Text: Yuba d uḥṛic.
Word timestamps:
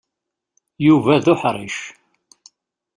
Yuba 0.85 1.23
d 1.23 1.25
uḥṛic. 1.33 1.77